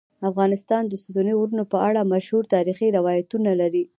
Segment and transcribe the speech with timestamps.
[0.29, 3.83] افغانستان د ستوني غرونه په اړه مشهور تاریخی روایتونه لري.